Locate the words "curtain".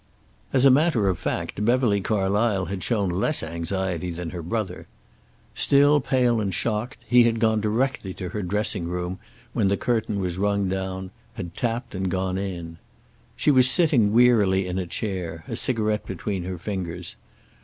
9.77-10.19